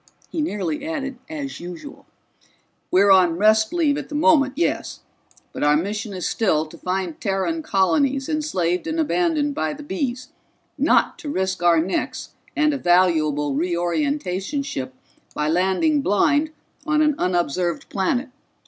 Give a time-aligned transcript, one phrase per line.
[0.31, 2.07] He nearly added as usual.
[2.89, 5.01] "We're on rest leave at the moment, yes,
[5.53, 10.29] but our mission is still to find Terran colonies enslaved and abandoned by the Bees,
[10.75, 14.95] not to risk our necks and a valuable Reorientations ship
[15.35, 16.49] by landing blind
[16.83, 18.29] on an unobserved planet.